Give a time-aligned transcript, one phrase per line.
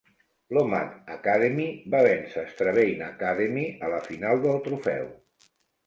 [0.57, 5.11] L'Omagh Academy va vèncer Strabane Academy a la final del Trofeu.